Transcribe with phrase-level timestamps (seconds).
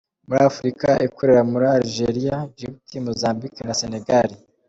[0.27, 4.29] Muri Afurika ikorera muri Algeria, Djibouti, Mozambique na Senegal.